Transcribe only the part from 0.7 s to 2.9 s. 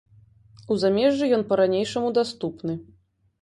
У замежжы ён па-ранейшаму даступны.